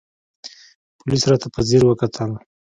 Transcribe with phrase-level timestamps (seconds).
[0.99, 2.31] پوليس راته په ځير وکتل.